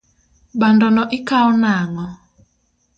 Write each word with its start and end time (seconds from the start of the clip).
Bando 0.61 0.87
no 0.95 1.03
ikao 1.17 1.49
nang'o? 1.61 2.07